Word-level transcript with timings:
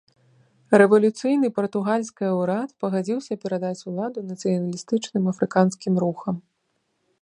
Рэвалюцыйны 0.81 1.47
партугальскае 1.57 2.31
ўрад 2.39 2.69
пагадзіўся 2.85 3.33
перадаць 3.45 3.77
уладу 3.93 4.19
нацыяналістычным 4.31 5.23
афрыканскім 5.35 5.93
рухам. 6.07 6.35